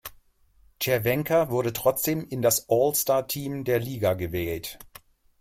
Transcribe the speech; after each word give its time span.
Červenka 0.79 1.49
wurde 1.51 1.73
trotzdem 1.73 2.27
in 2.27 2.41
das 2.41 2.65
All-Star-Team 2.69 3.65
der 3.65 3.77
Liga 3.79 4.15
gewählt. 4.15 4.79